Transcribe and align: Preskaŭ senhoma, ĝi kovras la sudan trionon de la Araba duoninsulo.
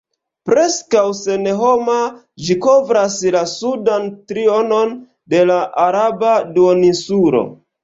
Preskaŭ 0.49 1.01
senhoma, 1.19 1.97
ĝi 2.45 2.57
kovras 2.67 3.19
la 3.37 3.45
sudan 3.53 4.09
trionon 4.33 4.97
de 5.35 5.45
la 5.53 5.61
Araba 5.87 6.35
duoninsulo. 6.59 7.47